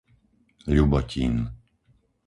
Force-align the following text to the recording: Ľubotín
Ľubotín 0.75 1.35